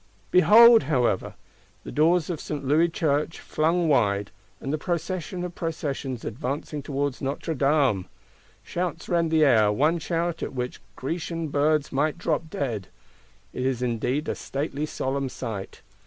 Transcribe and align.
Behold, 0.31 0.81
however! 0.89 1.35
The 1.83 1.91
doors 1.91 2.31
of 2.31 2.41
St. 2.41 2.65
Louis 2.65 2.89
Church 2.89 3.39
flung 3.39 3.87
wide; 3.87 4.31
and 4.59 4.73
the 4.73 4.79
Procession 4.79 5.43
of 5.43 5.53
Processions 5.53 6.25
advancing 6.25 6.81
towards 6.81 7.21
Notre 7.21 7.53
Dame! 7.53 8.07
Shouts 8.63 9.07
rend 9.07 9.29
the 9.29 9.45
air; 9.45 9.71
one 9.71 9.99
shout, 9.99 10.41
at 10.41 10.55
which 10.55 10.81
Grecian 10.95 11.49
birds 11.49 11.91
might 11.91 12.17
drop 12.17 12.49
dead. 12.49 12.87
It 13.53 13.63
is 13.63 13.83
indeed 13.83 14.27
a 14.27 14.33
stately, 14.33 14.87
solemn 14.87 15.29
sight. 15.29 15.83